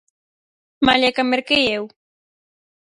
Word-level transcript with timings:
Malia 0.85 1.13
que 1.15 1.23
a 1.23 1.29
merquei 1.31 1.63
eu. 1.77 1.83